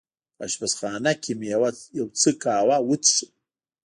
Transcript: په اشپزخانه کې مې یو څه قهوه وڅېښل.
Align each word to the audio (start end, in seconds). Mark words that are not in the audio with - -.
په 0.35 0.43
اشپزخانه 0.47 1.11
کې 1.23 1.31
مې 1.39 1.47
یو 1.97 2.07
څه 2.19 2.29
قهوه 2.41 2.77
وڅېښل. 2.87 3.27